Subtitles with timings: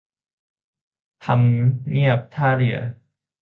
[1.25, 2.77] ทำเนียบท่าเรือ